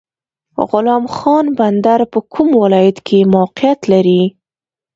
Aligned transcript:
غلام 0.69 1.03
خان 1.15 1.45
بندر 1.59 1.99
په 2.11 2.19
کوم 2.33 2.49
ولایت 2.63 2.97
کې 3.07 3.19
موقعیت 3.35 3.79
لري؟ 3.91 4.23